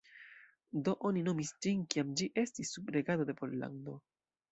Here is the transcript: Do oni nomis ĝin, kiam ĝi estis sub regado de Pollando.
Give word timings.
Do 0.87 0.93
oni 1.09 1.21
nomis 1.27 1.51
ĝin, 1.65 1.83
kiam 1.95 2.15
ĝi 2.21 2.29
estis 2.45 2.71
sub 2.79 2.89
regado 2.97 3.29
de 3.31 3.37
Pollando. 3.43 3.95